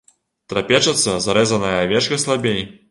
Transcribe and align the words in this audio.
Трапечацца 0.53 1.13
зарэзаная 1.27 1.75
авечка 1.85 2.23
слабей. 2.27 2.69